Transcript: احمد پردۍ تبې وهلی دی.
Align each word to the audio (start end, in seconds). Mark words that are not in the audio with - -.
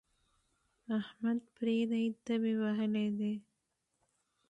احمد 0.99 1.39
پردۍ 1.55 2.05
تبې 2.25 2.53
وهلی 2.61 3.07
دی. 3.17 3.33